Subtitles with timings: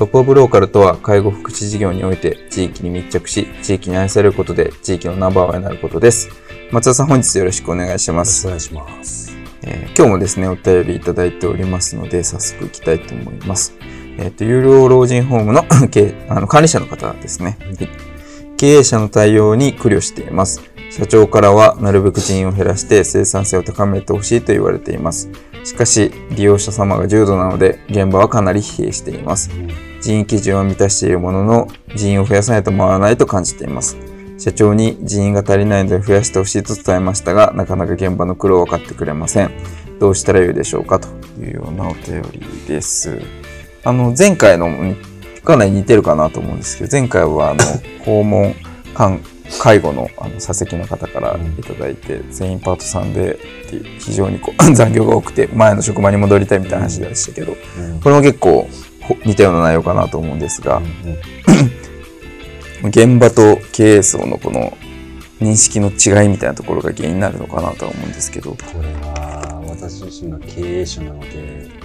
[0.00, 6.30] トップオブローカルとは介護福祉事業において地域に密着し、地域に愛されることで地域のナンバーワンになることです。
[6.72, 8.46] 松田さん本日よろしくお願いします。
[8.46, 9.36] お願いします。
[9.62, 13.74] えー、今日もですね、お便りいただいておりますので、早速いきたいと思います。
[14.16, 15.66] えっ、ー、と、有料老人ホームの
[16.34, 17.58] あの管理者の方ですね。
[18.56, 20.62] 経営者の対応に苦慮しています。
[20.90, 25.28] 社長からはなるべく人員を減らして生産性を高めてほしいと言われています。
[25.62, 29.50] しかし、利用者様が重度なので、現場はかなり疲弊しています。
[30.00, 33.96] 人員基準は満たしているものの、人員を増やさないと回らないと感じています。
[34.38, 39.50] 社長に人員が足りないので増やしてほしいと伝えましたが、なかなか現場の苦労を分かってくれません。
[39.98, 43.20] どうしたらよいでしょうかというようなお便りです。
[43.84, 44.70] あの、前回の
[45.44, 47.60] かなり似てるかなと思うんですけど、前回はあの、
[48.04, 48.54] 訪問
[49.58, 53.38] 介護のあの座席の方からいただいて、全員パートさんで
[53.98, 57.56] 非常にこう 残業が多くて前の職場に戻りたいみたいな話でしたけど、
[58.02, 58.68] これも結構
[59.24, 60.82] 似たような内容かなと思うんですが、
[62.84, 64.76] 現場と経営層のこの
[65.40, 68.50] 認識の違いみたいなところが原因になるのかなとは思うんですけど。
[68.52, 71.79] これは私自身が経営者なので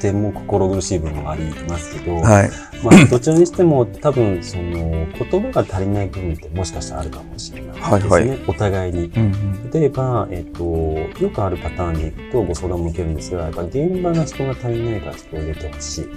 [0.00, 2.50] ても心苦しい部分がありますけど、はい、
[2.82, 10.64] まあ、どちらにしても多分その言葉が足りない部分ってもしかしたらあるかもしれないですね、はいはい、お互いに、うんうん、例えば、えっと、
[11.22, 16.08] よくあるパターンでいくとご相談も受けるんですがやっぱ現場が人が足りないから人を入れてほしいっ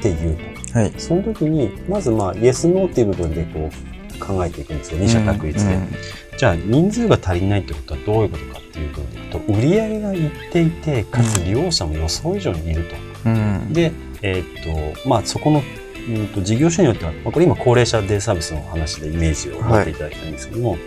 [0.00, 0.38] ていう
[0.72, 5.62] と、はい、その時にまずまあイエスノーっていう部分でこう考えていくんですよ二者択一で。
[5.62, 5.88] うんうん
[6.36, 8.90] じゃあ人数が足りないってことはどういうことかっていう
[9.30, 12.96] と売り上げがいっていてかつ利用者も予想以上にいると。
[13.26, 13.92] うん、で、
[14.22, 15.62] えー、っとまあ、そこの、
[16.08, 20.80] うんと、事業者によっては、まあ、これ今高齢者デイサービスの話でイメージを持っていただきたいんですけども、はい、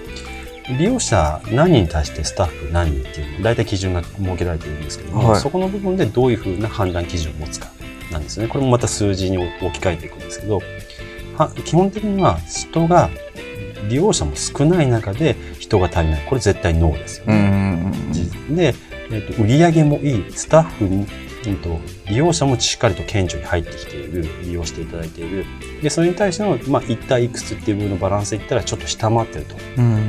[0.77, 7.69] 利用者何人に対してスタッフ何人っていう大体基準が設けられているんですけども、はい、そこの部分でどういうふうな判断基準を持つか
[8.11, 8.47] なんですね。
[8.47, 10.61] これもまた数字に置き換えていくんですけど、は
[11.65, 13.09] 基本的には人が
[13.89, 16.25] 利用者も少ない中で人が足りない。
[16.27, 17.91] これ絶対ノーですよね。
[18.49, 18.75] で、
[19.11, 21.05] えーと、売り上げもいい、スタッフに、
[21.45, 21.79] えーと、
[22.09, 25.45] 利用者もしっかりと顕著に入ってきている、利用していただいている。
[25.81, 29.55] で、それに対しての、まあ、1対いくつっていう部分のバランスで言ったらちょっと下回ってると。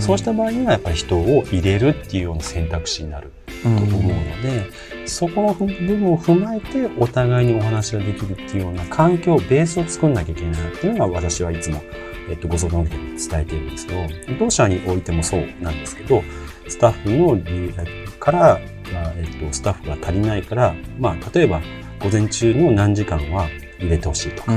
[0.00, 3.32] そうした場合にはやっぱり人を入れるっていうような選択肢になる。
[3.78, 4.70] と思うので、
[5.06, 11.82] そこの部分を踏まえてお互いにお話ができるっていうような環境、ベースを作んなきゃいけないなっていうのが私はいつも
[12.28, 16.22] えっと、ご相談を受けて伝えているんですけど、当社においてもそうなんですけど、
[16.68, 17.72] スタッフの理由
[18.18, 18.60] から、
[18.92, 21.60] まあ、えっと、スタッフが足りないから、まあ、例えば、
[22.00, 23.48] 午前中の何時間は
[23.78, 24.52] 入れてほしいとか、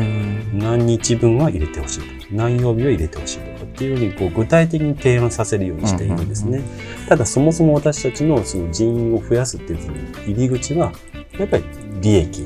[0.53, 6.61] 何日分は入れてほしいとか、何曜日は入れてほしいとかっていうように、こう、具体的に提案させるようにしているんですね。
[7.07, 9.79] ただ、そもそも私たちのその人員を増やすっていう
[10.25, 10.91] 入り口は、
[11.37, 11.63] やっぱり
[12.01, 12.39] 利益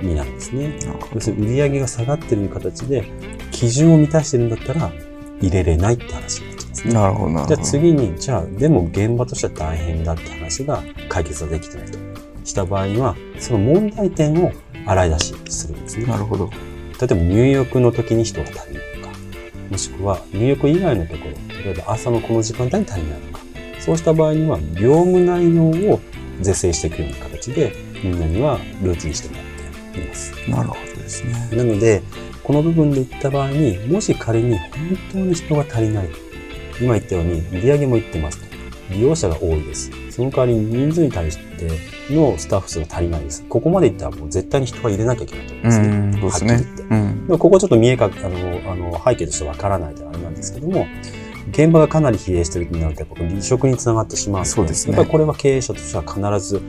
[0.00, 0.78] になるんですね。
[1.12, 3.04] 要するに売り上げが下がってる形で、
[3.50, 4.92] 基準を満たしてるんだったら
[5.40, 6.94] 入れれないって話になっちゃうんですね。
[6.94, 7.46] なるほど。
[7.46, 11.98] じゃあ次に、じゃあでも現場としては大変だって話が解決ができてないと
[12.44, 14.52] した場合には、その問題点を
[14.86, 16.06] 洗い出しするんですね。
[16.06, 16.48] なるほど。
[17.00, 18.89] 例えば入浴の時に人が足りない
[19.70, 21.30] もしくは入浴以外のところ、
[21.64, 23.40] 例えば朝のこの時間帯に足りないとか、
[23.78, 26.00] そうした場合には業務内容を
[26.40, 27.72] 是正していくような形で
[28.02, 29.44] みんなにはルーティンしてもらっ
[29.94, 30.32] ています。
[30.50, 31.56] なるほどですね。
[31.56, 32.02] なので、
[32.42, 34.68] この部分で言った場合に、もし仮に本
[35.12, 36.08] 当に人が足りない。
[36.80, 38.49] 今言ったように、売り上げもいってますと。
[38.90, 39.90] 利用者が多いです。
[40.10, 41.68] その代わりに人数に対して
[42.14, 43.44] のスタッフ数が足りないです。
[43.48, 45.86] ここまでいったらもう絶対に人は入れなきゃいけないと思うんですね。
[45.88, 46.82] うんはっきり言って。
[47.30, 50.86] うん、ここちょっと見えか、あの、あの背景としてわからないであれなんですけども、
[51.52, 54.96] 現場がかなり疲弊してるとなると、やっぱ離職につながってしまうそうですね。
[54.96, 56.60] やっぱりこれは経営者としては必ず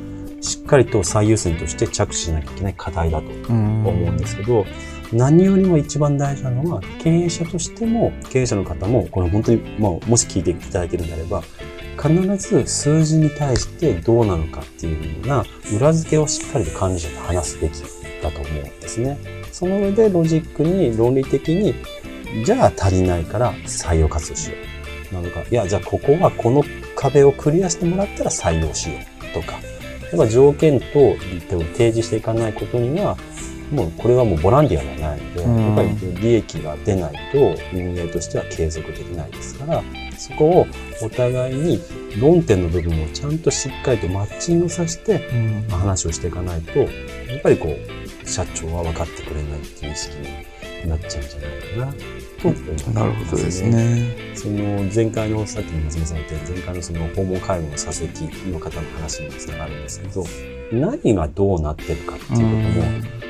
[0.42, 4.66] しっかりと最優先として着手しなきゃいけない課題だと思うんですけど、
[5.14, 11.44] 何よりも一番大事なのは、経営者としても、経営者の方も、これ本当に、まあ、もし聞いていただいてるんであれば、
[12.02, 15.46] 必ず数字に対してどうなのかっていうような
[15.78, 17.80] 裏付けをしっかりと管理者と話すべき
[18.24, 19.18] だと思うんですね。
[19.52, 21.76] その上でロジックに論理的に
[22.46, 24.56] じゃあ足りないから採用活動しよ
[25.12, 25.14] う。
[25.14, 26.64] なのか、いや、じゃあここはこの
[26.96, 28.98] 壁をクリアしてもらったら採用しよ
[29.32, 29.60] うとか、
[30.12, 31.18] やっぱ条件と
[31.74, 33.18] 提示していかないことには、
[33.72, 39.84] もうこれはもうボランティアではないので、やっぱり利益が出ないと運営としては継続できないですから、
[40.22, 40.68] そこを
[41.02, 41.82] お互いに
[42.20, 45.28] 論点の部分をちゃんとしっかりとマッチングさせて、
[45.72, 46.86] 話をしていかないと、や
[47.38, 50.16] っぱりこう、社長は分かってくれないっていう意識
[50.84, 51.96] になっちゃうんじゃないか
[52.44, 54.16] なね、なるほどですね。
[54.36, 60.24] その前回のさっきの松本さん言った前回のその訪問介護の佐々木の方の話につながるんですけど、
[60.72, 62.48] 何がどうなってるかっていうことも、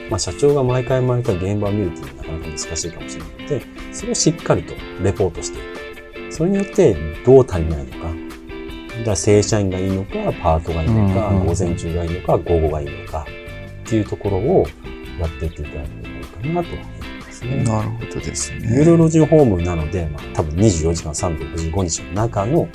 [0.10, 3.62] まあ、社長が毎回毎回現場を見るっていうのはなかなか難しいかもしれないので、
[3.94, 5.81] それをしっかりとレポートしていく。
[6.32, 6.96] それによって
[7.26, 8.12] どう足りないのか。
[9.06, 10.12] だ正社員がいいのか、
[10.42, 13.26] パートがいいのか、午前中がいいのか、午後がいいのか
[13.86, 14.68] っていうところを
[15.20, 16.86] やっていっていただければいいかなと思い
[17.20, 17.64] ますね。
[17.64, 18.60] なるほどですね。
[18.76, 22.68] ユーロ老人ホームなので、まあ、多分24時間365日の中の、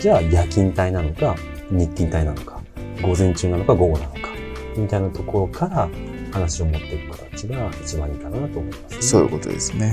[0.00, 1.36] じゃあ夜勤帯なのか、
[1.70, 2.60] 日勤帯なのか、
[3.00, 4.30] 午前中なのか午後なのか、
[4.76, 5.88] みたいなところから
[6.32, 9.92] 話を持っていく形が一番いいかなと思います、ね、そういうことですね。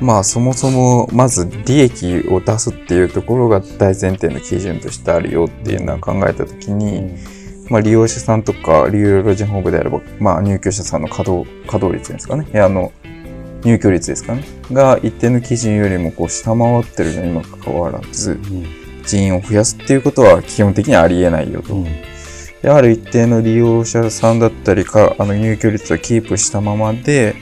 [0.00, 7.18] まあそもそもまず利益を出すっていうところが大前提の基準としてあるよっていうのは考えた時に、うん、
[7.70, 12.46] まあ、利用者さんとか利用老人ホームであれば、まあ、入居者さんの稼働稼働率ですかね。
[12.50, 12.92] 部屋の
[13.62, 14.44] 入居率ですかね。
[14.72, 18.66] が一定の基準よりもこう下回ってるのにもかかわらず、うん、
[19.06, 21.74] 人員を増やすっていうことは基本的にはありえないよと。
[21.74, 21.84] うん。
[22.62, 27.36] である一定の利用者さんだったりかあの入居率をキープしたままで、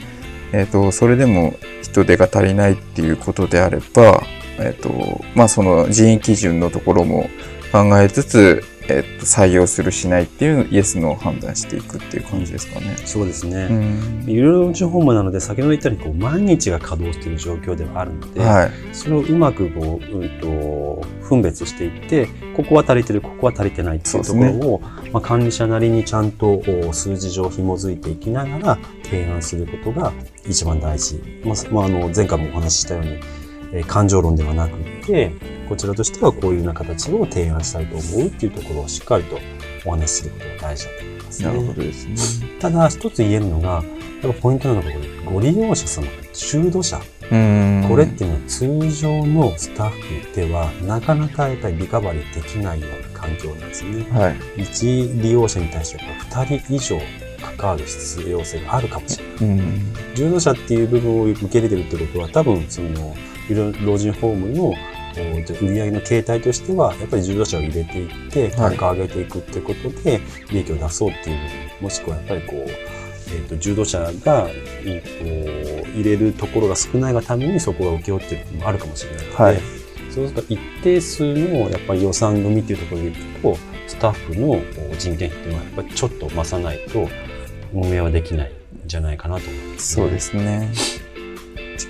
[0.53, 4.23] えーと、それでも人手が足りないっていうことであれば、
[4.59, 7.27] えーとまあ、その人員基準のところも
[7.71, 12.95] 考えつつえっと、採用するしないっていうイエスの判断していくっていう感じですかね。
[13.05, 13.67] そうですね。
[13.69, 26.61] うん、いろいろ地方もなので先ほど言ったようにこう毎日が稼働している状況ではあるので、はい、それをうまくこう、うんと、分別していってここは足りてるここは足りてないっていうところを、ね、まあ、管理者なりにちゃんと
[26.93, 30.11] 数字上紐づいていきながら提案することが
[30.45, 31.21] 一番大事。
[31.45, 33.19] まあ、まあ、あの前回もお話ししたように
[33.73, 35.31] え感情論ではなくて、
[35.69, 39.39] こちらとしてはこういうような形を提案したいと思うっていうところをしっかりと
[39.85, 41.47] お話しすることが大事だと思いますね。
[41.47, 42.15] なるほどですね。
[42.59, 43.83] ただ一つ言えるのが、
[44.21, 44.89] やっぱポイントなのが
[45.25, 47.01] ご利用者様、中途者。
[47.87, 54.05] これっていうのは通常のスタッフではなかなかやっぱりリカバリーできないような環境なんですね。
[54.11, 56.99] はい、1利用者に対してやっぱ2人以上
[57.57, 59.57] 関わる必要性があるかもしれない。
[60.13, 63.15] 重度者っていう部分を受け入れてるってことは多分その
[63.83, 64.73] 老人ホームの
[65.21, 70.21] 売り上げの形態としてはやっぱり重度者を入れていって単価を上げていくってことで
[70.51, 79.61] 利益を出そうっていうもしくはやっぱりこう、えーと、重度者が、えー、と入れるところが少ないがためにそこが請け負ってるのもあるかもしれないので、はい、
[80.09, 83.57] そうすると一定数のやっぱり予算組っていうところでいくと
[83.87, 84.59] スタッフの
[84.97, 87.07] 人件費っていうのはやっぱりちょっと増さないと
[87.73, 88.53] 運営はできないん
[88.87, 90.71] じゃないかなと思います、ね、そうですね。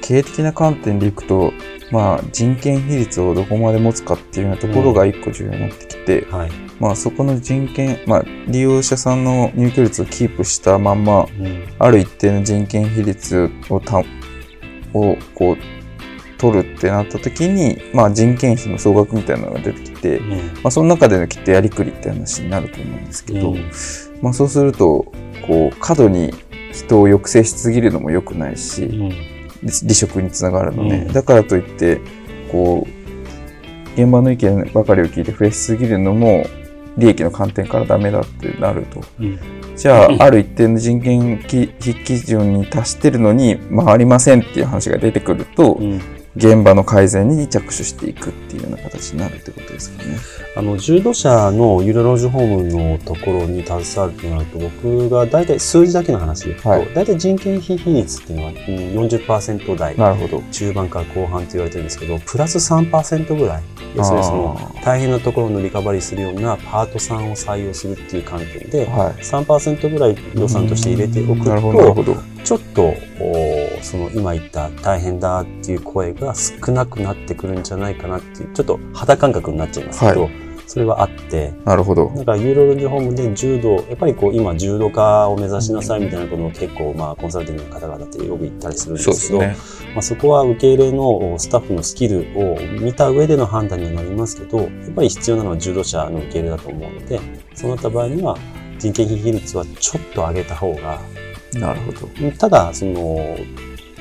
[0.02, 1.54] 経営的な観点でいくと、
[1.92, 14.00] まあ、人件比率をどこまで持つかっていうようなところが一個重要になってきて、うんはい、まあ、そこの人件、まあ、利用者さんの入居率をキープしたまんま、うん、ある一定の人件比率をた
[14.94, 15.58] をこう
[16.38, 23.56] 取るってなった時に、まあ、人件費の総額みたいなのが出てきて、うん、まあ、その中でのきっとやりくりって話になると思うんですけど、
[24.22, 25.12] まあ、そうすると
[25.48, 26.34] こう過度に
[26.74, 28.90] 人を抑制しすぎるのも良くないし、
[29.64, 32.02] 離職につながるので、うん、だからといって
[32.52, 36.46] こう現場の意見ばかりを聞いて増やしすぎるのも
[36.98, 39.40] 利益の観点からダメだってなると、うん、
[39.76, 50.18] じゃあある一定の人件費基準に達してるのに回りませんっていう話が出てくると、うん現場の改善に着手していくっていうような形になるってことですかね。
[50.56, 59.98] あの重度者のユーロロージホームのところに携わるとなると僕が大体数字だけの話ではい、大体人件費比率っていうのは40%台。
[59.98, 60.42] なるほど。
[60.52, 63.64] 中盤から後半と言われてるんですけどプラス3%ぐらい
[63.96, 72.94] 要するにその大変なところのリカバリーするようなパートさんを採用するっていう観点で、はい、3%ぐらい予算として入れておくとちょっと
[73.82, 80.32] その今言った大変だっていう声が少なくなってくるんじゃないかなっていうちょっと肌感覚になっちゃいますけど、はい、
[80.68, 81.54] それはあって。
[81.66, 82.12] なるほど。
[82.16, 89.56] だからユーロロジーホームで柔道、やっぱりこう今柔道家を目指しなさいみたいなことを結構まあコンサルティングの方々ってよく言ったりするんですけど、ね、
[89.94, 97.20] まあそこは受け入れのスタッフのスキルを見た上での判断にはなりますけど、やっぱり必要なのは柔道者の受け入れだと思うので、
[97.56, 98.38] そうなった場合には
[98.80, 101.00] 人件費比率はちょっと上げた方が、
[101.60, 102.10] なるほど。
[102.38, 103.38] ただ、その、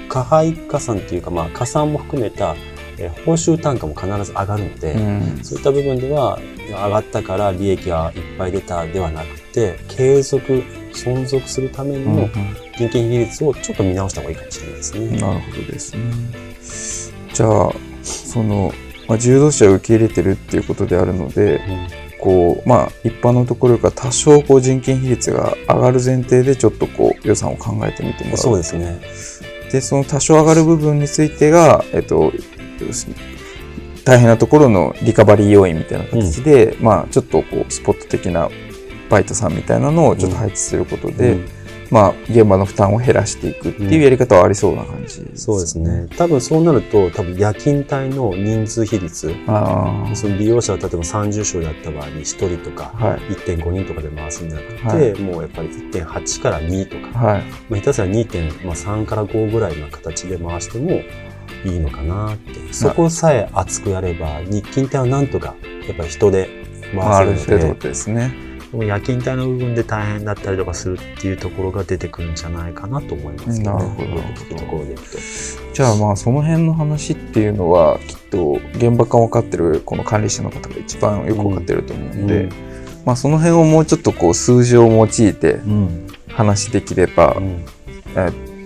[0.09, 2.54] 加配加算というか、まあ加算も含めた
[2.99, 12.28] え報酬単価も必ず上がるので、うん、そういった部分では上がったから利益がいっぱい出たではなくて継続存続するための
[12.76, 15.21] 人件費比率をちょっと見直した方がいいかもしれないですね。
[15.21, 16.02] なるほどですね。
[17.32, 18.73] じゃあその、
[19.09, 21.88] まあ、柔道者を受け入れてるっていうことであるので、うん、
[22.23, 28.37] こうまあ一般のところが多少こう人件費率が上がる前提でちょっとこう予算を考えてみてもらう。
[28.37, 29.00] そうですね。
[29.73, 32.33] でその多少上がる部分についてが、えっと、
[34.05, 38.49] 大変なところのリカバリー要員みたいな形で、うん、まあちょっとこうスポット的な
[39.11, 41.49] バイトさんみたいなのをちょっと配置することで、うん、
[41.92, 46.08] まあ現場の負担を減らしていくっていうやり方はありそうな感じ、ねうん、そうですね。
[46.16, 49.34] 多分そうなると多分夜勤帯の人数比率、
[50.14, 52.92] その利用者は例えば30床だった場合に1人とか
[53.28, 61.02] 1.5人とかで回すんじゃなくて、はい、もうやっぱり1.8から2とか、はい、まあ、下手すら2.3から5ぐらいの形で回しても
[61.64, 62.72] いいのかなって。
[62.72, 65.54] そこさえ熱くやれば、日勤帯はなんとか、
[65.87, 66.49] やっぱり人で
[66.99, 67.88] 回せるので。
[67.88, 68.51] ですね。
[68.75, 73.64] 夜勤帯の部分で大変だったりとかするっていうところが出てくるんじゃないかなと思いますね。
[73.64, 74.09] なるほど。
[74.09, 75.19] 聞くところでいくと。
[75.73, 82.50] じゃあまあその辺の話っていうのはきっと現場感分かってるこの管理者の方が一番よく分かってると思うので、うん、
[83.05, 85.61] まあその辺をもうちょっとこう数字を用いて
[86.29, 87.64] 話できれば、うん、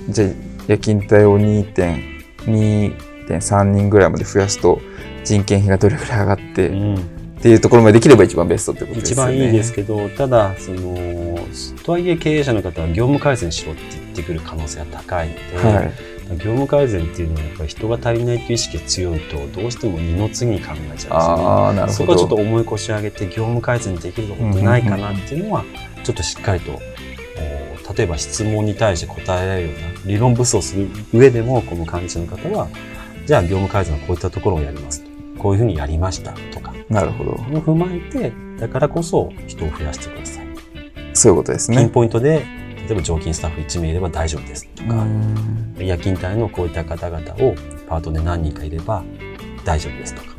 [0.09, 0.31] じゃあ
[0.69, 4.81] 夜勤帯を2.5 2.3人ぐらいまで増やすと
[5.25, 6.95] 人件費がどれぐらい上がって、うん、
[7.47, 9.13] っていうところまでできれば一番ベストってことですね。
[9.13, 11.39] 一番いいですけど、ただ、その、
[11.85, 15.93] とはいえ経営者の方は業務改善しろって言ってくる可能性が高いので、はい、
[16.31, 21.93] 業務改善っていうのはやっぱり人が足りないという意識が強いとどうしても二の次に考えちゃうんですね。
[21.93, 25.65] そこはちょっと重い腰上げて業務改善できることないかなっていうのは
[26.03, 26.81] ちょっとしっかりと
[27.97, 32.69] 例えば質問に対して答えられるような理論武装する上でも、この管理者の方は、
[33.25, 35.17] じゃあ業務改善はこういったところをやりますと。
[35.39, 36.35] こういうふうにやりました。
[36.89, 37.31] なるほど。
[37.33, 40.47] を踏まえて、だからこそ人を増やしてください。
[41.15, 41.79] そういうことですね。
[41.79, 42.45] ピンポイントで、
[42.87, 45.07] 例えば常勤スタッフ1名いれば大丈夫ですとか、
[45.79, 47.55] 夜勤帯のこういった方々を
[47.89, 49.03] パートで何人かいれば
[49.65, 50.36] 大丈夫ですとか。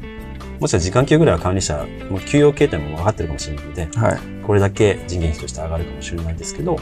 [0.60, 6.80] もしくは時間給ぐらいは管理者、もう給与形態も分かってるかもしれないので、はい、これだけ人件費として上がるかもしれないですけど、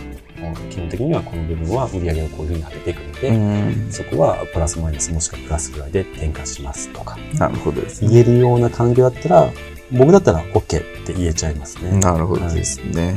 [0.70, 7.18] 基本的にはこの部分は売り上げをこういうふうに上げていくので、そこはプラスマイナスもしくはプラスぐらいで転換しますとか。
[7.38, 9.52] なるほどです、ね、言えるような環境だったら、
[9.92, 10.64] 僕だったら OK っ
[11.06, 12.00] て言えちゃいますね。
[12.00, 13.06] なるほどですね。
[13.06, 13.16] はい、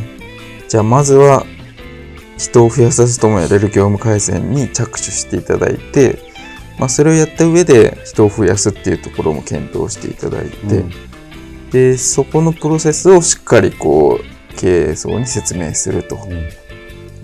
[0.68, 1.44] じゃあまずは、
[2.36, 6.27] 人を増やさずともやれる業務改善に着手していただいて、
[6.78, 16.48] まあ、それをやった上で人を増やすっていうところも検討していただいて、うん、でそこのプロセスをしっかりこう経営層に説明すると、うん、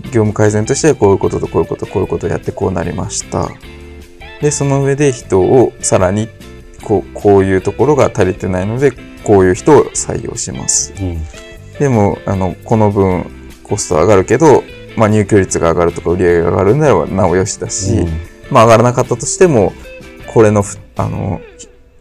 [0.03, 3.49] 業務改善としてはこういうこととこういうことこういうことをやってこうなりました。
[4.41, 6.27] でその上で人をさらに
[6.83, 8.91] こうこういうところが足りてないので
[9.23, 11.21] こういう人を採用します、うん、
[11.79, 13.25] でもあのこの分
[13.63, 14.63] コスト上がるけど、
[14.95, 18.19] まあ、入居率が上がるとか売り上げが上がるならなおよしだし、うん、
[18.51, 19.73] まあ上がらなかったとしても
[20.33, 20.63] これの
[20.97, 21.41] あの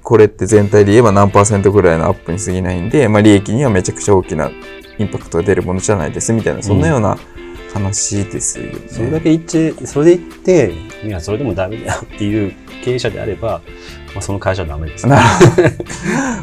[0.03, 4.51] これって全体で言えば何パーセントぐらいのアップに過ぎないんで、まあ、利益にはめちゃくちゃ大きな
[4.99, 7.19] インパクトが出るものじゃないですみたいな、そんなような
[7.73, 8.89] 話ですよね。
[8.89, 10.75] それだけ一致、それで言って、
[11.05, 13.63] いや、それでもダメだよっていう経営者であれば、
[14.15, 15.17] まあ、その会社はダメです、ね。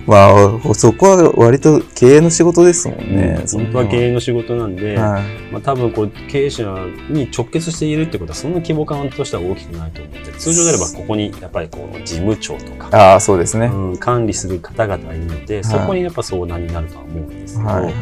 [0.06, 3.40] まあ、そこは割と経営の仕事ですもんね。
[3.42, 6.64] うん、本当は経営の仕事なんで、はい、まあ、多分こう経営者
[7.10, 17.94] に直結しているってことは、そんな規模感としては大きくないと思って、通常であればここにやっぱりこの事務長とか、ああ、そうですね、うん、管理する方々がいるので、そこにやっぱ相談になるとは思うんですけど、はいはい。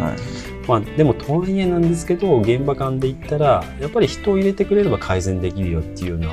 [0.68, 6.28] まあ、でもとはいえなんですけど現場間で言ったらやっぱり人を入れてくれれば改善できるよっていうような、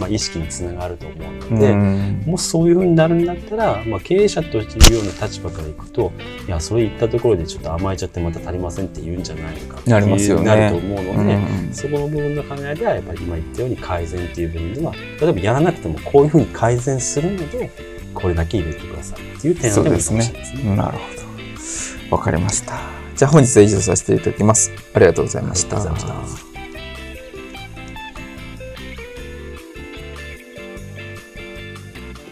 [0.00, 1.74] まあ、意識につながると思うので、
[2.26, 6.10] もしそういうふうになるんだったら、まあ、経営者としていうような立場からいくと
[6.48, 11.38] いやそれ言ったところでちょっと甘えちゃってまた足りませんって言うんじゃないのかってなると思うので、
[11.74, 17.70] そこの部分の考えではやっぱり今言ったように改善っていう部分では例えばやらなくてもこういうふうに改善するので
[18.14, 20.76] これだけ入れてくださいっていう点でもいいかもしれないですね。
[20.76, 21.04] なるほ
[22.10, 22.80] どわかりました。
[23.14, 24.72] じゃあ本日は以上させていただきます。
[24.94, 26.49] ありがとうございました。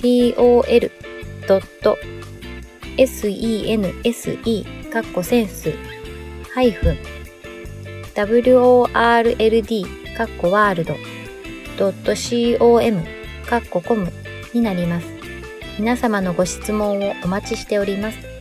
[0.00, 0.50] tol.sense
[4.90, 5.72] カッコセンス
[6.54, 6.98] ハイフン
[8.14, 9.86] world
[10.16, 10.96] カッコワールド
[12.58, 13.04] .com
[13.46, 14.12] カッココム
[14.52, 15.06] になります。
[15.78, 18.37] 皆様のご質問をお待ちしております。